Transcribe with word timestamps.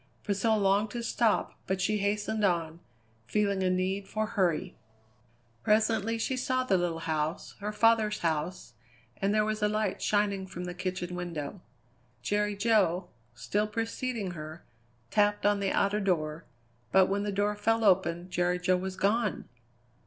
Priscilla 0.23 0.57
longed 0.57 0.89
to 0.89 1.03
stop, 1.03 1.53
but 1.67 1.79
she 1.79 1.99
hastened 1.99 2.43
on, 2.43 2.79
feeling 3.27 3.61
a 3.61 3.69
need 3.69 4.07
for 4.07 4.25
hurry. 4.25 4.75
Presently 5.61 6.17
she 6.17 6.35
saw 6.35 6.63
the 6.63 6.75
little 6.75 7.01
house, 7.01 7.53
her 7.59 7.71
father's 7.71 8.17
house, 8.21 8.73
and 9.17 9.31
there 9.31 9.45
was 9.45 9.61
a 9.61 9.67
light 9.69 10.01
shining 10.01 10.47
from 10.47 10.63
the 10.63 10.73
kitchen 10.73 11.13
window. 11.13 11.61
Jerry 12.23 12.55
Jo, 12.55 13.09
still 13.35 13.67
preceding 13.67 14.31
her, 14.31 14.65
tapped 15.11 15.45
on 15.45 15.59
the 15.59 15.71
outer 15.71 15.99
door, 15.99 16.45
but 16.91 17.05
when 17.05 17.21
the 17.21 17.31
door 17.31 17.55
fell 17.55 17.83
open 17.83 18.27
Jerry 18.31 18.57
Jo 18.57 18.77
was 18.77 18.95
gone! 18.95 19.47